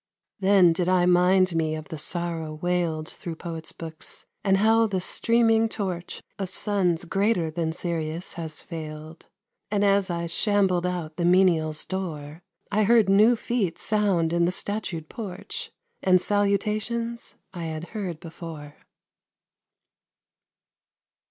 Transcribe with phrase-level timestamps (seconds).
[0.39, 4.99] Then did I mind me of the sorrow wailed Thro' poets' books, and how the
[4.99, 9.29] streaming torch Of suns greater than Sirius has failed,
[9.69, 12.41] And as I shambled out the menial's door
[12.71, 15.71] I heard new feet sound in the statued porch
[16.01, 18.77] And salutations I had heard before.